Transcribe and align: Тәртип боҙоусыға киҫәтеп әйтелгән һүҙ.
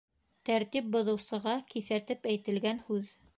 Тәртип 0.49 0.87
боҙоусыға 0.95 1.53
киҫәтеп 1.75 2.27
әйтелгән 2.33 2.83
һүҙ. 2.89 3.13